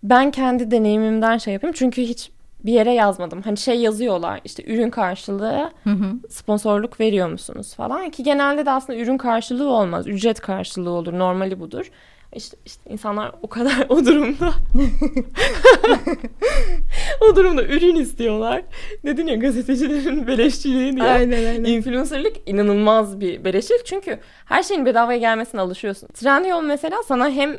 [0.02, 1.74] Ben kendi deneyimimden şey yapayım.
[1.78, 2.30] Çünkü hiç
[2.64, 3.42] bir yere yazmadım.
[3.42, 6.14] Hani şey yazıyorlar işte ürün karşılığı hı hı.
[6.28, 10.06] sponsorluk veriyor musunuz falan ki genelde de aslında ürün karşılığı olmaz.
[10.06, 11.12] Ücret karşılığı olur.
[11.12, 11.90] Normali budur.
[12.36, 14.50] İşte, işte insanlar o kadar o durumda
[17.20, 18.62] o durumda ürün istiyorlar.
[19.04, 21.04] Dedin ya gazetecilerin beleşçiliği diye.
[21.04, 21.64] Aynen aynen.
[21.64, 23.86] Influencerlık inanılmaz bir beleşçilik.
[23.86, 26.06] Çünkü her şeyin bedavaya gelmesine alışıyorsun.
[26.06, 27.56] Trendyol mesela sana hem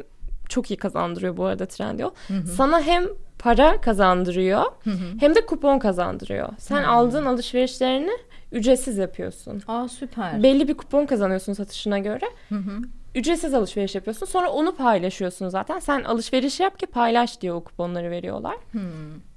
[0.49, 2.11] çok iyi kazandırıyor bu arada Trendyol.
[2.27, 2.47] Hı hı.
[2.47, 3.03] Sana hem
[3.43, 5.05] para kazandırıyor hı hı.
[5.19, 6.49] hem de kupon kazandırıyor.
[6.57, 6.87] Sen hı.
[6.87, 8.11] aldığın alışverişlerini
[8.51, 9.61] ücretsiz yapıyorsun.
[9.67, 10.43] Aa süper.
[10.43, 12.25] Belli bir kupon kazanıyorsun satışına göre.
[12.49, 12.81] Hı hı.
[13.15, 14.25] Ücretsiz alışveriş yapıyorsun.
[14.25, 15.79] Sonra onu paylaşıyorsun zaten.
[15.79, 18.55] Sen alışveriş yap ki paylaş diye o kuponları veriyorlar.
[18.71, 18.81] Hmm.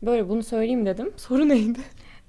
[0.03, 1.13] Böyle bunu söyleyeyim dedim.
[1.17, 1.81] Soru neydi?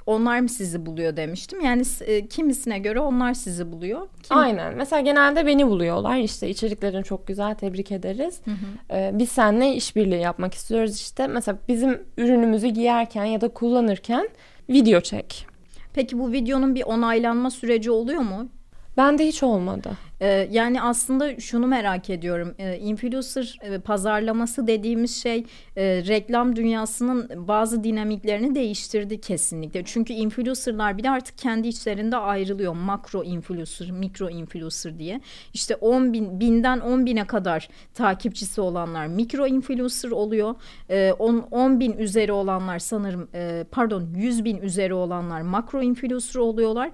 [0.07, 1.61] Onlar mı sizi buluyor demiştim.
[1.61, 4.07] Yani e, kimisine göre onlar sizi buluyor.
[4.23, 4.37] Kim...
[4.37, 4.75] Aynen.
[4.75, 6.17] Mesela genelde beni buluyorlar.
[6.17, 8.41] İşte içeriklerin çok güzel tebrik ederiz.
[8.45, 8.97] Hı hı.
[8.97, 11.27] Ee, biz seninle işbirliği yapmak istiyoruz işte.
[11.27, 14.29] Mesela bizim ürünümüzü giyerken ya da kullanırken
[14.69, 15.47] video çek.
[15.93, 18.49] Peki bu videonun bir onaylanma süreci oluyor mu?
[18.97, 19.89] Bende hiç olmadı.
[20.21, 22.55] Ee, yani aslında şunu merak ediyorum.
[22.59, 29.83] Ee, influencer e, pazarlaması dediğimiz şey e, reklam dünyasının bazı dinamiklerini değiştirdi kesinlikle.
[29.85, 32.73] Çünkü influencerlar bile artık kendi içlerinde ayrılıyor.
[32.73, 35.21] Makro influencer, mikro influencer diye.
[35.53, 40.49] İşte 10 bin, binden 10 bine kadar takipçisi olanlar mikro influencer oluyor.
[40.49, 40.55] 10,
[40.89, 41.13] ee,
[41.51, 46.91] 10 bin üzeri olanlar sanırım e, pardon 100 bin üzeri olanlar makro influencer oluyorlar.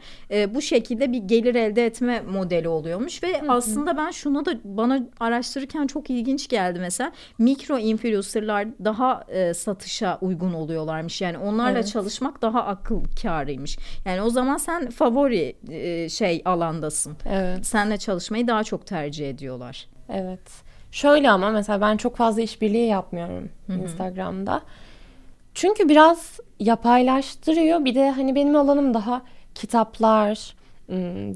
[0.50, 3.52] Bu şekilde bir gelir elde etme modeli oluyormuş olmuş ve Hı-hı.
[3.52, 10.18] aslında ben şuna da bana araştırırken çok ilginç geldi mesela mikro influencerlar daha e, satışa
[10.22, 11.88] uygun oluyorlarmış yani onlarla evet.
[11.88, 17.66] çalışmak daha akıl kârıymış yani o zaman sen favori e, şey alandasın evet.
[17.66, 23.50] senle çalışmayı daha çok tercih ediyorlar evet şöyle ama mesela ben çok fazla işbirliği yapmıyorum
[23.68, 23.78] Hı-hı.
[23.78, 24.62] Instagram'da
[25.54, 29.22] çünkü biraz yapaylaştırıyor bir de hani benim alanım daha
[29.56, 30.56] kitaplar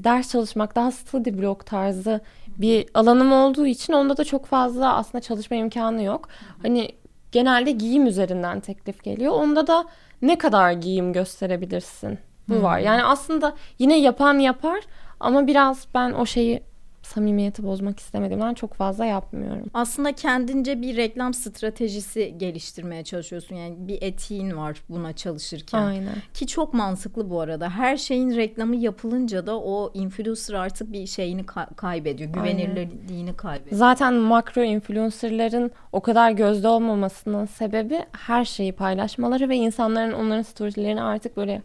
[0.04, 2.20] ders çalışmak daha study block tarzı
[2.58, 6.28] bir alanım olduğu için onda da çok fazla aslında çalışma imkanı yok.
[6.62, 6.88] Hani
[7.32, 9.32] genelde giyim üzerinden teklif geliyor.
[9.32, 9.84] Onda da
[10.22, 12.18] ne kadar giyim gösterebilirsin?
[12.48, 12.62] Bu hmm.
[12.62, 12.78] var.
[12.78, 14.80] Yani aslında yine yapan yapar
[15.20, 16.62] ama biraz ben o şeyi
[17.08, 19.64] samimiyeti bozmak istemediğimden çok fazla yapmıyorum.
[19.74, 23.56] Aslında kendince bir reklam stratejisi geliştirmeye çalışıyorsun.
[23.56, 25.82] Yani bir etiğin var buna çalışırken.
[25.82, 26.14] Aynen.
[26.34, 27.70] Ki çok mantıklı bu arada.
[27.70, 32.32] Her şeyin reklamı yapılınca da o influencer artık bir şeyini ka- kaybediyor.
[32.32, 33.76] Güvenilirliğini kaybediyor.
[33.76, 41.02] Zaten makro influencerların o kadar gözde olmamasının sebebi her şeyi paylaşmaları ve insanların onların storylerini
[41.02, 41.62] artık böyle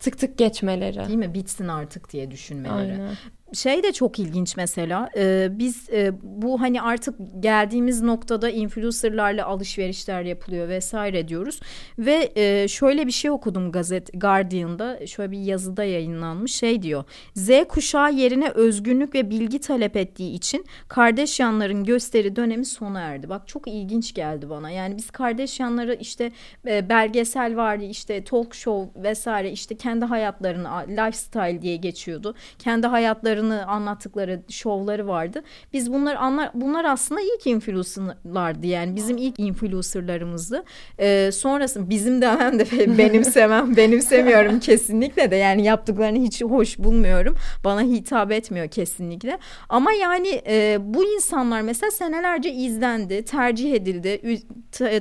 [0.00, 1.06] tık tık geçmeleri.
[1.06, 1.34] Değil mi?
[1.34, 2.92] Bitsin artık diye düşünmeleri.
[2.92, 3.10] Aynen
[3.52, 10.22] şey de çok ilginç mesela e, biz e, bu hani artık geldiğimiz noktada influencerlarla alışverişler
[10.22, 11.60] yapılıyor vesaire diyoruz.
[11.98, 17.50] Ve e, şöyle bir şey okudum gazet Guardian'da şöyle bir yazıda yayınlanmış şey diyor Z
[17.68, 23.28] kuşağı yerine özgünlük ve bilgi talep ettiği için kardeş yanların gösteri dönemi sona erdi.
[23.28, 24.70] Bak çok ilginç geldi bana.
[24.70, 26.32] Yani biz kardeş yanları işte
[26.66, 32.34] e, belgesel vardı işte talk show vesaire işte kendi hayatlarını lifestyle diye geçiyordu.
[32.58, 35.42] Kendi hayatlarını hayatlarını anlattıkları şovları vardı.
[35.72, 40.64] Biz bunlar anlar bunlar aslında ilk influencerlardı yani bizim ilk influencerlarımızdı.
[40.98, 42.64] Ee, sonrası bizim demem de
[42.98, 47.36] benimsemem benimsemiyorum kesinlikle de yani yaptıklarını hiç hoş bulmuyorum.
[47.64, 49.38] Bana hitap etmiyor kesinlikle.
[49.68, 54.42] Ama yani e, bu insanlar mesela senelerce izlendi, tercih edildi.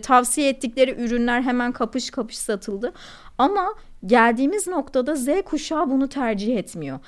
[0.01, 2.93] Tavsiye ettikleri ürünler hemen kapış kapış satıldı.
[3.37, 3.73] Ama
[4.05, 6.99] geldiğimiz noktada Z kuşağı bunu tercih etmiyor.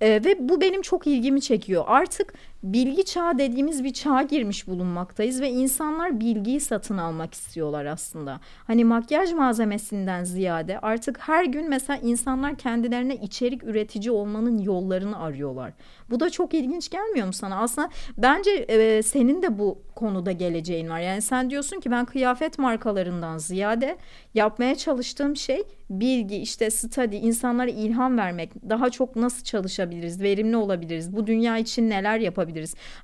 [0.00, 1.84] E, ve bu benim çok ilgimi çekiyor.
[1.86, 8.40] Artık bilgi çağı dediğimiz bir çağa girmiş bulunmaktayız ve insanlar bilgiyi satın almak istiyorlar aslında.
[8.66, 15.72] Hani makyaj malzemesinden ziyade artık her gün mesela insanlar kendilerine içerik üretici olmanın yollarını arıyorlar.
[16.10, 17.60] Bu da çok ilginç gelmiyor mu sana?
[17.60, 21.00] Aslında bence e, senin de bu konuda geleceğin var.
[21.00, 23.96] Yani sen diyorsun ki ben kıyafet markalarından ziyade
[24.34, 31.16] yapmaya çalıştığım şey bilgi, işte study, insanlara ilham vermek, daha çok nasıl çalışabiliriz, verimli olabiliriz,
[31.16, 32.51] bu dünya için neler yapabiliriz.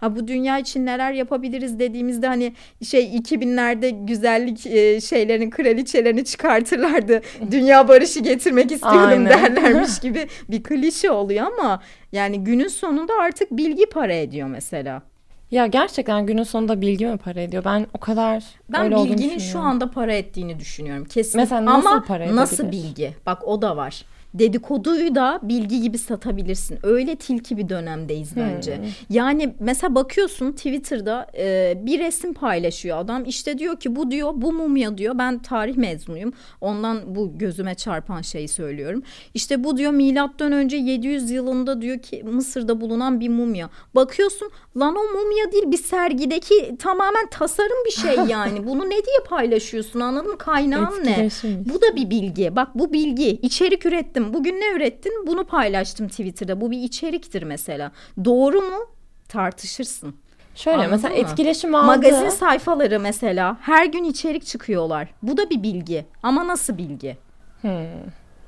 [0.00, 7.20] Ha bu dünya için neler yapabiliriz dediğimizde hani şey 2000'lerde güzellik e, şeylerin kraliçelerini çıkartırlardı.
[7.50, 9.26] dünya barışı getirmek istiyorum Aynen.
[9.26, 11.82] derlermiş gibi bir klişe oluyor ama
[12.12, 15.02] yani günün sonunda artık bilgi para ediyor mesela.
[15.50, 17.64] Ya gerçekten günün sonunda bilgi mi para ediyor?
[17.64, 21.04] Ben o kadar ben öyle bilginin şu anda para ettiğini düşünüyorum.
[21.04, 21.40] Kesin.
[21.40, 22.36] Mesela nasıl Ama para edebilir?
[22.36, 23.14] nasıl bilgi?
[23.26, 24.04] Bak o da var
[24.38, 26.78] dedikoduyu da bilgi gibi satabilirsin.
[26.82, 28.76] Öyle tilki bir dönemdeyiz bence.
[28.76, 28.84] Hmm.
[29.10, 33.24] Yani mesela bakıyorsun Twitter'da e, bir resim paylaşıyor adam.
[33.24, 35.18] İşte diyor ki bu diyor bu mumya diyor.
[35.18, 36.32] Ben tarih mezunuyum.
[36.60, 39.02] Ondan bu gözüme çarpan şeyi söylüyorum.
[39.34, 43.70] İşte bu diyor milattan önce 700 yılında diyor ki Mısır'da bulunan bir mumya.
[43.94, 48.66] Bakıyorsun lan o mumya değil bir sergideki tamamen tasarım bir şey yani.
[48.66, 50.38] Bunu ne diye paylaşıyorsun anladın mı?
[50.38, 51.28] Kaynağın ne?
[51.44, 52.56] Bu da bir bilgi.
[52.56, 53.28] Bak bu bilgi.
[53.42, 54.34] içerik ürettim ürettim.
[54.34, 55.26] Bugün ne ürettin?
[55.26, 56.60] Bunu paylaştım Twitter'da.
[56.60, 57.92] Bu bir içeriktir mesela.
[58.24, 58.86] Doğru mu?
[59.28, 60.14] Tartışırsın.
[60.54, 61.20] Şöyle Anladın mesela mı?
[61.20, 61.86] etkileşim aldı.
[61.86, 65.08] Magazin sayfaları mesela her gün içerik çıkıyorlar.
[65.22, 66.06] Bu da bir bilgi.
[66.22, 67.16] Ama nasıl bilgi?
[67.60, 67.70] Hmm.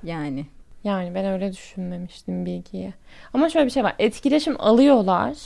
[0.03, 0.47] Yani.
[0.85, 2.95] Yani ben öyle düşünmemiştim bilgiyi.
[3.35, 3.95] Ama şöyle bir şey var.
[3.99, 5.37] Etkileşim alıyorlar.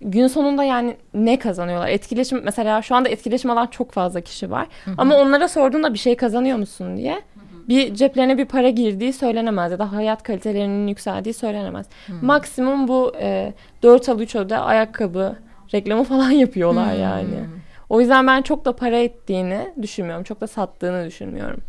[0.00, 1.88] Gün sonunda yani ne kazanıyorlar?
[1.88, 4.66] Etkileşim mesela şu anda etkileşim alan çok fazla kişi var.
[4.84, 4.94] Hı-hı.
[4.98, 7.22] Ama onlara sorduğunda bir şey kazanıyor musun diye.
[7.68, 11.86] Bir ceplerine bir para girdiği söylenemez ya da hayat kalitelerinin yükseldiği söylenemez.
[12.06, 12.12] Hı.
[12.22, 15.36] Maksimum bu e, 4 al 3 öde ayakkabı
[15.74, 17.00] reklamı falan yapıyorlar Hı.
[17.00, 17.44] yani.
[17.88, 20.24] O yüzden ben çok da para ettiğini düşünmüyorum.
[20.24, 21.60] Çok da sattığını düşünmüyorum.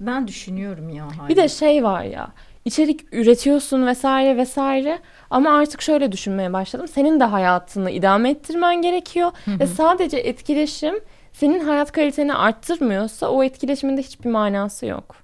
[0.00, 1.04] Ben düşünüyorum ya.
[1.04, 1.28] Hala.
[1.28, 2.28] Bir de şey var ya
[2.64, 4.98] içerik üretiyorsun vesaire vesaire
[5.30, 6.88] ama artık şöyle düşünmeye başladım.
[6.88, 9.58] Senin de hayatını idame ettirmen gerekiyor hı hı.
[9.58, 10.94] ve sadece etkileşim
[11.32, 15.16] senin hayat kaliteni arttırmıyorsa o etkileşimin de hiçbir manası yok.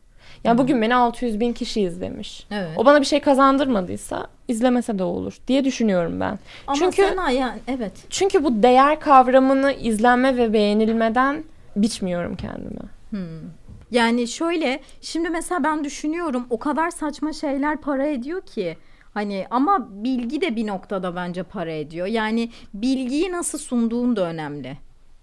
[0.44, 2.46] Ya yani bugün beni 600 bin kişi izlemiş.
[2.51, 2.70] Evet.
[2.77, 6.38] O bana bir şey kazandırmadıysa izlemese de olur diye düşünüyorum ben.
[6.66, 7.92] Ama çünkü sana yani evet.
[8.11, 11.44] Çünkü bu değer kavramını izlenme ve beğenilmeden
[11.77, 12.81] biçmiyorum kendime.
[13.11, 13.51] Hmm.
[13.90, 18.77] Yani şöyle şimdi mesela ben düşünüyorum o kadar saçma şeyler para ediyor ki.
[19.14, 22.07] Hani ama bilgi de bir noktada bence para ediyor.
[22.07, 24.77] Yani bilgiyi nasıl sunduğun da önemli.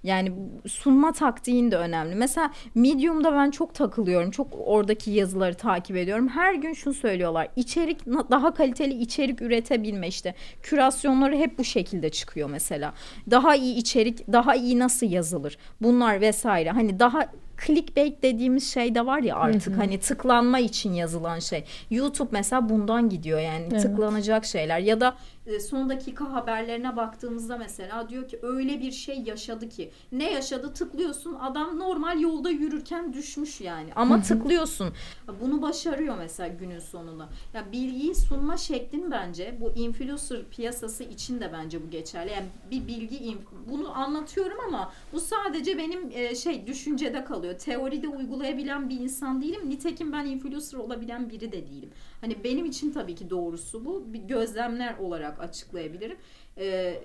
[0.03, 0.31] Yani
[0.67, 2.15] sunma taktiğin de önemli.
[2.15, 4.31] Mesela Medium'da ben çok takılıyorum.
[4.31, 6.27] Çok oradaki yazıları takip ediyorum.
[6.27, 7.47] Her gün şunu söylüyorlar.
[7.55, 10.35] İçerik daha kaliteli içerik üretebilme işte.
[10.63, 12.93] Kürasyonları hep bu şekilde çıkıyor mesela.
[13.31, 15.57] Daha iyi içerik, daha iyi nasıl yazılır?
[15.81, 16.69] Bunlar vesaire.
[16.69, 17.27] Hani daha
[17.65, 21.63] clickbait dediğimiz şey de var ya artık hani tıklanma için yazılan şey.
[21.89, 23.81] YouTube mesela bundan gidiyor yani evet.
[23.81, 25.15] tıklanacak şeyler ya da
[25.47, 29.91] e, son dakika haberlerine baktığımızda mesela diyor ki öyle bir şey yaşadı ki.
[30.11, 30.73] Ne yaşadı?
[30.73, 33.89] Tıklıyorsun adam normal yolda yürürken düşmüş yani.
[33.95, 34.93] Ama tıklıyorsun.
[35.41, 37.29] Bunu başarıyor mesela günün sonunda.
[37.53, 42.31] Ya bilgiyi sunma şeklin bence bu influencer piyasası için de bence bu geçerli.
[42.31, 43.37] Yani bir bilgi
[43.69, 47.53] bunu anlatıyorum ama bu sadece benim e, şey düşüncede kalıyor.
[47.53, 49.69] Teoride uygulayabilen bir insan değilim.
[49.69, 51.89] Nitekim ben influencer olabilen biri de değilim
[52.23, 56.17] hani benim için tabii ki doğrusu bu bir gözlemler olarak açıklayabilirim.
[56.57, 56.95] E,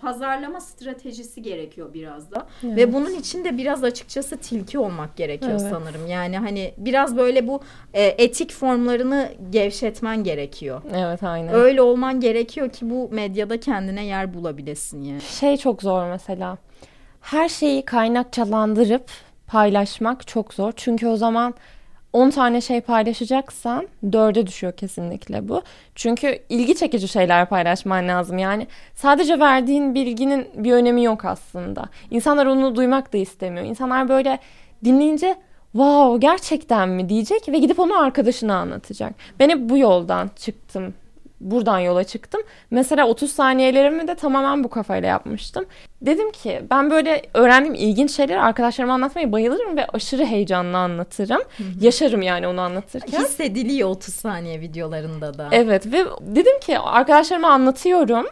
[0.00, 2.46] pazarlama stratejisi gerekiyor biraz da.
[2.64, 2.76] Evet.
[2.76, 5.70] Ve bunun için de biraz açıkçası tilki olmak gerekiyor evet.
[5.70, 6.06] sanırım.
[6.06, 7.60] Yani hani biraz böyle bu
[7.94, 10.82] e, etik formlarını gevşetmen gerekiyor.
[10.94, 11.54] Evet aynen.
[11.54, 15.20] Öyle olman gerekiyor ki bu medyada kendine yer bulabilesin yani.
[15.20, 16.58] Şey çok zor mesela.
[17.20, 19.10] Her şeyi kaynakçalandırıp
[19.46, 20.72] paylaşmak çok zor.
[20.76, 21.54] Çünkü o zaman
[22.12, 25.62] 10 tane şey paylaşacaksan 4'e düşüyor kesinlikle bu.
[25.94, 28.38] Çünkü ilgi çekici şeyler paylaşman lazım.
[28.38, 31.84] Yani sadece verdiğin bilginin bir önemi yok aslında.
[32.10, 33.66] İnsanlar onu duymak da istemiyor.
[33.66, 34.38] İnsanlar böyle
[34.84, 35.36] dinleyince
[35.72, 39.14] wow gerçekten mi diyecek ve gidip onu arkadaşına anlatacak.
[39.40, 40.94] Ben hep bu yoldan çıktım
[41.42, 42.42] buradan yola çıktım.
[42.70, 45.66] Mesela 30 saniyelerimi de tamamen bu kafayla yapmıştım.
[46.02, 51.40] Dedim ki ben böyle öğrendiğim ilginç şeyleri arkadaşlarıma anlatmayı bayılırım ve aşırı heyecanla anlatırım.
[51.56, 51.84] Hı hı.
[51.84, 53.20] Yaşarım yani onu anlatırken.
[53.20, 55.48] Hissediliyor 30 saniye videolarında da.
[55.52, 58.26] Evet ve dedim ki arkadaşlarıma anlatıyorum.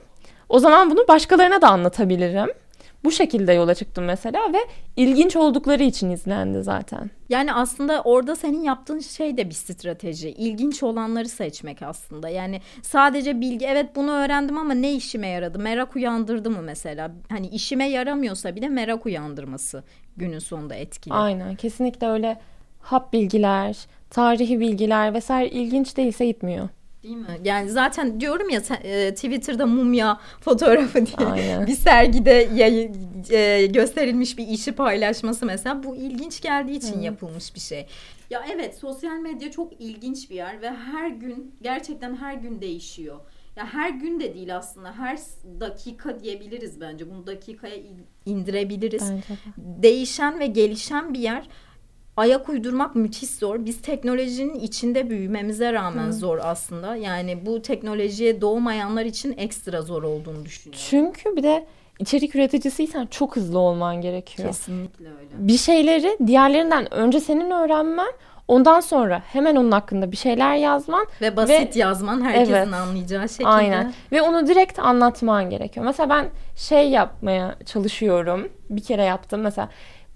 [0.49, 2.51] O zaman bunu başkalarına da anlatabilirim.
[3.05, 4.59] Bu şekilde yola çıktım mesela ve
[4.97, 7.11] ilginç oldukları için izlendi zaten.
[7.29, 10.31] Yani aslında orada senin yaptığın şey de bir strateji.
[10.31, 12.29] İlginç olanları seçmek aslında.
[12.29, 15.59] Yani sadece bilgi evet bunu öğrendim ama ne işime yaradı?
[15.59, 17.11] Merak uyandırdı mı mesela?
[17.29, 19.85] Hani işime yaramıyorsa bile merak uyandırması
[20.17, 21.15] günün sonunda etkili.
[21.15, 22.41] Aynen kesinlikle öyle
[22.81, 26.69] hap bilgiler, tarihi bilgiler vesaire ilginç değilse gitmiyor.
[27.03, 27.41] Değil mi?
[27.45, 31.67] Yani zaten diyorum ya e, Twitter'da mumya fotoğrafı diye Aynen.
[31.67, 32.97] bir sergide yayın,
[33.31, 37.05] e, gösterilmiş bir işi paylaşması mesela bu ilginç geldiği için Hı.
[37.05, 37.87] yapılmış bir şey.
[38.31, 43.21] Ya evet sosyal medya çok ilginç bir yer ve her gün gerçekten her gün değişiyor.
[43.57, 45.19] Ya her gün de değil aslında her
[45.61, 47.75] dakika diyebiliriz bence bunu dakikaya
[48.27, 49.03] indirebiliriz.
[49.11, 49.41] Bence.
[49.57, 51.49] Değişen ve gelişen bir yer
[52.17, 53.65] ayak uydurmak müthiş zor.
[53.65, 56.13] Biz teknolojinin içinde büyümemize rağmen Hı.
[56.13, 56.97] zor aslında.
[56.97, 60.85] Yani bu teknolojiye doğmayanlar için ekstra zor olduğunu düşünüyorum.
[60.91, 61.67] Çünkü bir de
[61.99, 64.49] içerik üreticisiysen çok hızlı olman gerekiyor.
[64.49, 65.31] Kesinlikle öyle.
[65.49, 68.13] Bir şeyleri diğerlerinden önce senin öğrenmen
[68.51, 73.29] Ondan sonra hemen onun hakkında bir şeyler yazman ve basit ve, yazman herkesin evet, anlayacağı
[73.29, 73.49] şekilde.
[73.49, 73.93] Aynen.
[74.13, 75.87] Ve onu direkt anlatman gerekiyor.
[75.87, 78.49] Mesela ben şey yapmaya çalışıyorum.
[78.71, 79.41] Bir kere yaptım.
[79.41, 79.69] Mesela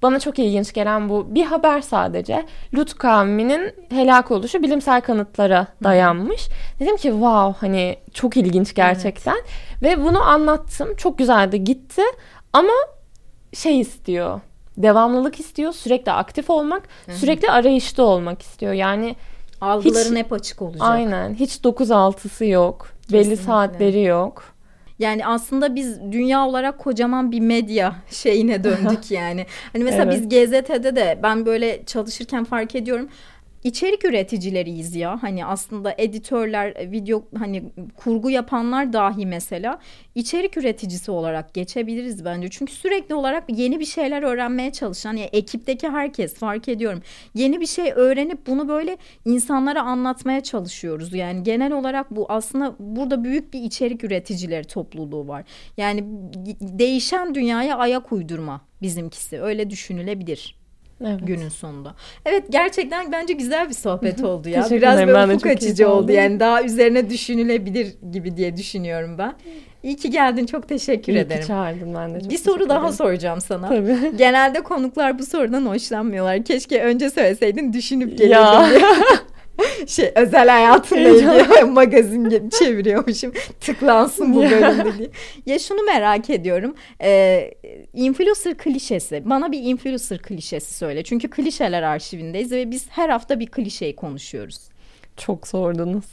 [0.02, 2.46] bana çok ilginç gelen bu bir haber sadece.
[2.74, 6.48] Lut kavminin helak oluşu bilimsel kanıtlara dayanmış.
[6.80, 9.36] Dedim ki wow hani çok ilginç gerçekten.
[9.36, 9.98] Evet.
[9.98, 10.96] Ve bunu anlattım.
[10.96, 12.02] Çok güzeldi gitti.
[12.52, 12.72] Ama
[13.52, 14.40] şey istiyor.
[14.76, 15.72] Devamlılık istiyor.
[15.72, 16.82] Sürekli aktif olmak.
[17.06, 17.16] Hı-hı.
[17.16, 18.72] Sürekli arayışta olmak istiyor.
[18.72, 19.16] Yani
[19.60, 20.82] algıların hiç, hep açık olacak.
[20.82, 21.34] Aynen.
[21.34, 22.88] Hiç 9-6'sı yok.
[23.02, 23.30] Kesinlikle.
[23.30, 24.53] Belli saatleri yok.
[24.98, 29.46] Yani aslında biz dünya olarak kocaman bir medya şeyine döndük yani.
[29.72, 30.14] Hani mesela evet.
[30.14, 33.08] biz GZT'de de ben böyle çalışırken fark ediyorum
[33.64, 35.22] içerik üreticileriyiz ya.
[35.22, 37.62] Hani aslında editörler, video hani
[37.96, 39.78] kurgu yapanlar dahi mesela
[40.14, 42.48] içerik üreticisi olarak geçebiliriz bence.
[42.50, 47.02] Çünkü sürekli olarak yeni bir şeyler öğrenmeye çalışan yani ekipteki herkes fark ediyorum.
[47.34, 51.14] Yeni bir şey öğrenip bunu böyle insanlara anlatmaya çalışıyoruz.
[51.14, 55.44] Yani genel olarak bu aslında burada büyük bir içerik üreticileri topluluğu var.
[55.76, 56.04] Yani
[56.60, 59.42] değişen dünyaya ayak uydurma bizimkisi.
[59.42, 60.63] Öyle düşünülebilir.
[61.00, 61.20] Evet.
[61.22, 61.94] günün sonunda.
[62.26, 64.66] Evet gerçekten bence güzel bir sohbet oldu ya.
[64.70, 66.12] Biraz böyle ufuk açıcı oldu.
[66.12, 69.34] Yani daha üzerine düşünülebilir gibi diye düşünüyorum ben.
[69.82, 70.46] İyi ki geldin.
[70.46, 71.40] Çok teşekkür İyi ederim.
[71.40, 72.20] Ki çağırdın ben de.
[72.20, 72.92] Çok bir soru daha ederim.
[72.94, 73.68] soracağım sana.
[73.68, 73.96] Tabii.
[74.16, 76.44] Genelde konuklar bu sorudan hoşlanmıyorlar.
[76.44, 78.86] Keşke önce söyleseydin düşünüp gelirdim.
[79.86, 83.32] şey özel hayatımla ilgili magazin çeviriyormuşum.
[83.60, 85.10] Tıklansın bu bölümde diye.
[85.46, 86.74] Ya şunu merak ediyorum.
[87.02, 87.50] Ee,
[87.94, 89.22] influencer klişesi.
[89.24, 91.04] Bana bir influencer klişesi söyle.
[91.04, 94.60] Çünkü klişeler arşivindeyiz ve biz her hafta bir klişeyi konuşuyoruz.
[95.16, 96.04] Çok sordunuz.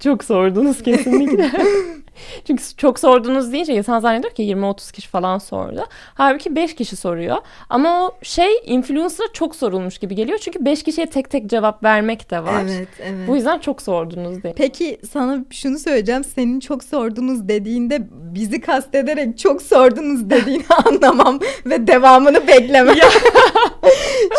[0.00, 1.50] Çok sordunuz kesinlikle.
[2.46, 5.86] Çünkü çok sordunuz deyince insan zannediyor ki 20-30 kişi falan sordu.
[6.14, 7.36] Halbuki 5 kişi soruyor.
[7.70, 10.38] Ama o şey influencer'a çok sorulmuş gibi geliyor.
[10.38, 12.62] Çünkü 5 kişiye tek tek cevap vermek de var.
[12.62, 13.28] Evet, evet.
[13.28, 14.52] Bu yüzden çok sordunuz diye.
[14.56, 16.24] Peki sana şunu söyleyeceğim.
[16.24, 22.96] Senin çok sordunuz dediğinde bizi kastederek çok sordunuz dediğini anlamam ve devamını beklemem.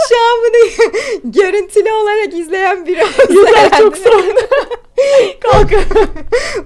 [0.10, 0.62] Şu an bunu
[1.32, 4.40] görüntülü olarak izleyen biri olsa çok sordu.
[5.42, 5.72] Kalk.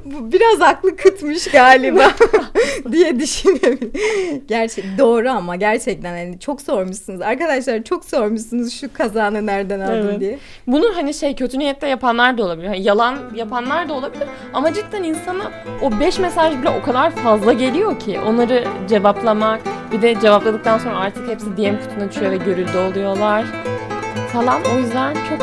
[0.05, 2.11] Biraz aklı kıtmış galiba
[2.91, 3.91] diye düşünüyorum.
[4.47, 7.21] Gerçek doğru ama gerçekten hani çok sormuşsunuz.
[7.21, 10.19] Arkadaşlar çok sormuşsunuz şu kazanı nereden aldın evet.
[10.19, 10.39] diye.
[10.67, 12.67] Bunu hani şey kötü niyetle yapanlar da olabilir.
[12.67, 14.27] Hani yalan yapanlar da olabilir.
[14.53, 20.01] Ama cidden insana o beş mesaj bile o kadar fazla geliyor ki onları cevaplamak bir
[20.01, 23.45] de cevapladıktan sonra artık hepsi DM kutuna düşüyor ve görüldü oluyorlar
[24.33, 24.61] falan.
[24.75, 25.41] O yüzden çok